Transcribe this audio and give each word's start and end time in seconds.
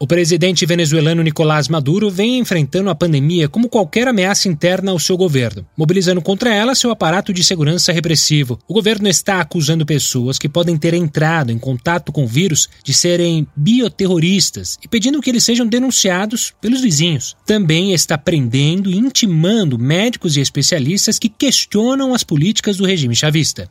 O 0.00 0.06
presidente 0.06 0.64
venezuelano 0.64 1.24
Nicolás 1.24 1.66
Maduro 1.66 2.08
vem 2.08 2.38
enfrentando 2.38 2.88
a 2.88 2.94
pandemia 2.94 3.48
como 3.48 3.68
qualquer 3.68 4.06
ameaça 4.06 4.48
interna 4.48 4.92
ao 4.92 4.98
seu 4.98 5.16
governo, 5.16 5.66
mobilizando 5.76 6.22
contra 6.22 6.54
ela 6.54 6.76
seu 6.76 6.92
aparato 6.92 7.32
de 7.32 7.42
segurança 7.42 7.90
repressivo. 7.90 8.60
O 8.68 8.74
governo 8.74 9.08
está 9.08 9.40
acusando 9.40 9.84
pessoas 9.84 10.38
que 10.38 10.48
podem 10.48 10.78
ter 10.78 10.94
entrado 10.94 11.50
em 11.50 11.58
contato 11.58 12.12
com 12.12 12.22
o 12.22 12.28
vírus 12.28 12.68
de 12.84 12.94
serem 12.94 13.44
bioterroristas 13.56 14.78
e 14.80 14.86
pedindo 14.86 15.20
que 15.20 15.30
eles 15.30 15.42
sejam 15.42 15.66
denunciados 15.66 16.54
pelos 16.60 16.80
vizinhos. 16.80 17.36
Também 17.44 17.92
está 17.92 18.16
prendendo 18.16 18.88
e 18.88 18.96
intimando 18.96 19.76
médicos 19.76 20.36
e 20.36 20.40
especialistas 20.40 21.18
que 21.18 21.28
questionam 21.28 22.14
as 22.14 22.22
políticas 22.22 22.76
do 22.76 22.86
regime 22.86 23.16
chavista. 23.16 23.68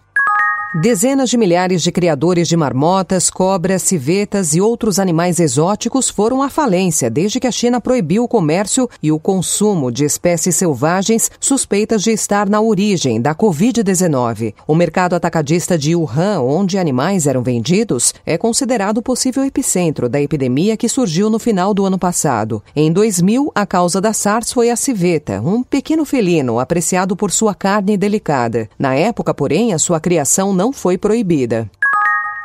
Dezenas 0.76 1.30
de 1.30 1.38
milhares 1.38 1.82
de 1.82 1.94
criadores 1.94 2.46
de 2.46 2.58
marmotas, 2.58 3.30
cobras, 3.30 3.82
civetas 3.84 4.54
e 4.54 4.60
outros 4.60 5.00
animais 5.00 5.40
exóticos 5.40 6.10
foram 6.10 6.44
à 6.44 6.50
falência 6.50 7.10
desde 7.10 7.40
que 7.40 7.48
a 7.48 7.52
China 7.52 7.80
proibiu 7.80 8.26
o 8.26 8.28
comércio 8.28 8.90
e 9.02 9.10
o 9.10 9.18
consumo 9.18 9.90
de 9.90 10.04
espécies 10.04 10.58
selvagens 10.58 11.32
suspeitas 11.40 12.04
de 12.04 12.12
estar 12.12 12.50
na 12.50 12.60
origem 12.60 13.22
da 13.22 13.34
Covid-19. 13.34 14.54
O 14.68 14.76
mercado 14.76 15.16
atacadista 15.16 15.78
de 15.78 15.96
Wuhan, 15.96 16.42
onde 16.42 16.78
animais 16.78 17.28
eram 17.28 17.42
vendidos, 17.42 18.14
é 18.26 18.38
considerado 18.38 18.98
o 18.98 19.02
possível 19.02 19.46
epicentro 19.46 20.10
da 20.10 20.22
epidemia 20.22 20.76
que 20.76 20.90
surgiu 20.90 21.30
no 21.30 21.40
final 21.40 21.74
do 21.74 21.86
ano 21.86 21.98
passado. 21.98 22.62
Em 22.76 22.92
2000, 22.92 23.54
a 23.56 23.66
causa 23.66 24.02
da 24.02 24.12
SARS 24.12 24.52
foi 24.52 24.70
a 24.70 24.76
civeta, 24.76 25.42
um 25.42 25.64
pequeno 25.64 26.04
felino 26.04 26.60
apreciado 26.60 27.16
por 27.16 27.32
sua 27.32 27.56
carne 27.56 27.96
delicada. 27.96 28.70
Na 28.78 28.96
época, 28.96 29.34
porém, 29.34 29.74
a 29.74 29.80
sua 29.80 30.02
criação 30.02 30.57
não 30.58 30.74
foi 30.74 30.98
proibida. 30.98 31.70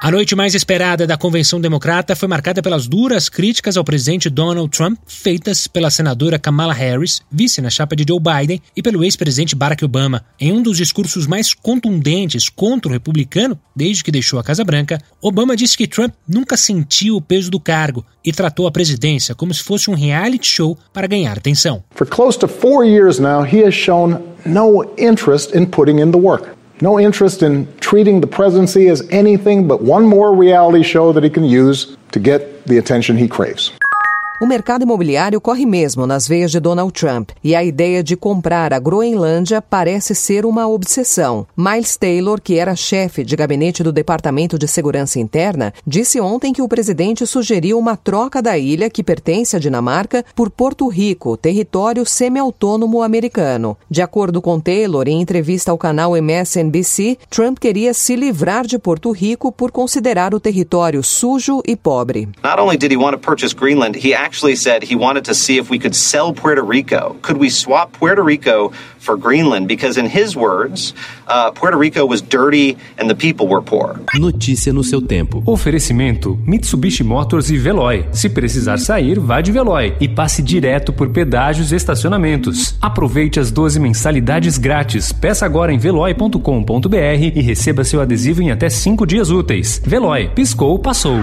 A 0.03 0.11
noite 0.11 0.35
mais 0.35 0.53
esperada 0.53 1.07
da 1.07 1.17
Convenção 1.17 1.61
Democrata 1.61 2.17
foi 2.17 2.27
marcada 2.27 2.61
pelas 2.61 2.89
duras 2.89 3.29
críticas 3.29 3.77
ao 3.77 3.85
presidente 3.85 4.29
Donald 4.29 4.69
Trump, 4.69 4.99
feitas 5.07 5.69
pela 5.69 5.93
senadora 5.93 6.41
Kamala 6.41 6.75
Harris, 6.75 7.23
vice 7.31 7.61
na 7.61 7.71
chapa 7.71 7.95
de 7.95 8.05
Joe 8.09 8.19
Biden, 8.19 8.61
e 8.77 8.83
pelo 8.83 9.05
ex-presidente 9.05 9.55
Barack 9.55 9.85
Obama. 9.85 10.25
Em 10.41 10.53
um 10.53 10.61
dos 10.61 10.77
discursos 10.77 11.25
mais 11.25 11.55
contundentes 11.55 12.49
contra 12.49 12.89
o 12.89 12.93
republicano, 12.93 13.57
desde 13.77 14.03
que 14.03 14.11
deixou 14.11 14.41
a 14.41 14.43
Casa 14.43 14.65
Branca, 14.65 14.99
Obama 15.23 15.55
disse 15.55 15.79
que 15.79 15.87
Trump 15.87 16.13
nunca 16.27 16.57
sentiu 16.57 17.15
o 17.15 17.23
peso 17.23 17.49
do 17.49 17.61
cargo 17.61 18.05
e 18.25 18.33
tratou 18.33 18.67
a 18.67 18.73
presidência 18.73 19.37
como 19.37 19.55
se 19.55 19.63
fosse 19.63 19.89
um 19.89 19.95
reality 19.95 20.49
show 20.49 20.77
para 20.93 21.07
ganhar 21.07 21.39
atenção. 21.39 21.81
For 21.95 22.09
close 22.09 22.37
to 22.41 22.49
four 22.49 22.85
years 22.85 23.21
now, 23.21 23.45
he 23.45 23.65
has 23.65 23.73
shown 23.73 24.19
no 24.45 24.85
interest 24.99 25.57
in 25.57 25.67
putting 25.67 26.01
in 26.01 26.11
the 26.11 26.19
work. 26.19 26.61
No 26.83 26.99
interest 26.99 27.43
in 27.43 27.73
treating 27.79 28.21
the 28.21 28.27
presidency 28.27 28.89
as 28.89 29.09
anything 29.11 29.69
but 29.69 29.81
one 29.81 30.05
more 30.05 30.35
reality 30.35 30.83
show 30.83 31.13
that 31.13 31.23
he 31.23 31.31
can 31.31 31.45
use 31.45 31.97
to 32.11 32.19
get 32.19 32.67
the 32.67 32.79
attention 32.79 33.17
he 33.17 33.29
craves. 33.29 33.71
O 34.43 34.47
mercado 34.47 34.83
imobiliário 34.83 35.41
corre 35.41 35.65
mesmo 35.65 36.05
nas 36.05 36.27
veias 36.27 36.51
de 36.51 36.59
Donald 36.59 36.93
Trump 36.93 37.31
e 37.45 37.55
a 37.55 37.63
ideia 37.63 38.03
de 38.03 38.17
comprar 38.17 38.73
a 38.73 38.81
Groenlândia 38.81 39.63
parece 39.63 40.17
ser 40.17 40.45
uma 40.45 40.67
obsessão. 40.67 41.47
Miles 41.57 41.97
Taylor, 41.97 42.41
que 42.41 42.59
era 42.59 42.75
chefe 42.75 43.23
de 43.23 43.37
gabinete 43.37 43.85
do 43.85 43.93
Departamento 43.93 44.59
de 44.59 44.67
Segurança 44.67 45.21
Interna, 45.21 45.73
disse 45.87 46.21
ontem 46.21 46.53
que 46.53 46.61
o 46.61 46.67
presidente 46.67 47.25
sugeriu 47.25 47.79
uma 47.79 47.97
troca 47.97 48.43
da 48.43 48.59
ilha, 48.59 48.91
que 48.91 49.05
pertence 49.05 49.55
à 49.55 49.61
Dinamarca, 49.61 50.25
por 50.35 50.51
Porto 50.51 50.89
Rico, 50.89 51.37
território 51.37 52.05
semi-autônomo 52.05 53.01
americano. 53.01 53.77
De 53.89 54.03
acordo 54.03 54.43
com 54.43 54.59
Taylor, 54.59 55.07
em 55.07 55.21
entrevista 55.21 55.71
ao 55.71 55.79
canal 55.79 56.17
MSNBC, 56.17 57.17
Trump 57.31 57.61
queria 57.61 57.95
se 57.95 58.17
livrar 58.17 58.67
de 58.67 58.77
Porto 58.77 59.13
Rico 59.13 59.53
por 59.53 59.71
considerar 59.71 60.35
o 60.35 60.41
território 60.41 61.01
sujo 61.01 61.63
e 61.65 61.77
pobre. 61.77 62.29
Not 62.43 62.61
only 62.61 62.77
did 62.77 62.91
he 62.91 62.97
want 62.97 63.13
to 63.13 63.21
purchase 63.21 63.55
Greenland, 63.55 64.05
he 64.05 64.13
actually 64.33 64.57
said 64.57 64.83
he 64.83 64.97
wanted 64.97 65.27
to 65.27 65.35
see 65.35 65.59
if 65.59 65.69
we 65.69 65.79
could 65.79 65.95
sell 65.95 66.33
Puerto 66.33 66.63
Rico. 66.63 67.15
Could 67.21 67.37
we 67.37 67.51
swap 67.51 67.93
Puerto 67.93 68.23
Rico 68.23 68.73
for 68.99 69.19
Greenland? 69.19 69.69
Because 69.69 69.99
in 69.99 70.07
his 70.07 70.35
words, 70.35 70.95
uh, 71.29 71.51
Puerto 71.51 71.77
Rico 71.77 72.07
was 72.07 72.23
dirty 72.23 72.79
and 72.97 73.11
the 73.11 73.15
people 73.15 73.47
were 73.47 73.61
poor. 73.61 74.01
Notícia 74.15 74.73
no 74.73 74.83
seu 74.83 75.03
tempo. 75.03 75.43
Oferecimento: 75.45 76.39
Mitsubishi 76.47 77.05
Motors 77.05 77.51
e 77.51 77.59
Veloy. 77.59 78.07
Se 78.11 78.31
precisar 78.31 78.79
sair, 78.79 79.21
vá 79.21 79.43
de 79.43 79.53
Veloy 79.53 79.95
e 80.01 80.09
passe 80.09 80.43
direto 80.43 80.95
por 80.95 81.11
pedágios 81.11 81.71
e 81.71 81.77
estacionamentos. 81.77 82.75
Aproveite 82.81 83.39
as 83.39 83.51
12 83.51 83.79
mensalidades 83.79 84.57
grátis. 84.57 85.13
Peça 85.13 85.45
agora 85.45 85.75
em 85.75 85.79
veloy.com.br 85.79 86.97
e 87.35 87.43
receba 87.43 87.85
seu 87.85 88.01
adesivo 88.01 88.41
em 88.41 88.51
até 88.51 88.71
5 88.71 89.07
dias 89.07 89.29
úteis. 89.29 89.83
Veloy, 89.85 90.31
piscou, 90.31 90.79
passou. 90.79 91.23